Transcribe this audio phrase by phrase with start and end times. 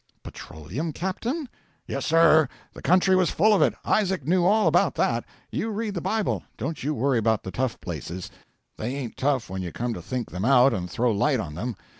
[0.23, 1.47] 'Petroleum, captain?'
[1.85, 3.75] 'Yes, sir; the country was full of it.
[3.85, 5.25] Isaac knew all about that.
[5.51, 6.41] You read the Bible.
[6.57, 8.31] Don't you worry about the tough places.
[8.77, 11.75] They ain't tough when you come to think them out and throw light on them.